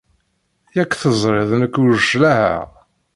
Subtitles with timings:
[0.75, 2.69] Yak teẓriḍ nekk ur claɛeɣ.